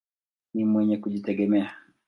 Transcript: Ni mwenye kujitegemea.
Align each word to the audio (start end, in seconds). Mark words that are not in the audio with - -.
Ni 0.53 0.65
mwenye 0.65 0.97
kujitegemea. 0.97 1.73